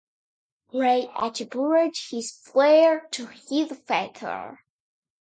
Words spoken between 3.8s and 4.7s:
father.